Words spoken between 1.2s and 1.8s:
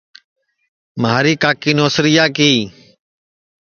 کاکی